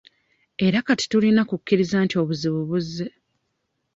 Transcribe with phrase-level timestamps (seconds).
[0.65, 3.07] Era kati tulina kukkiriza nti obuzibu buzze.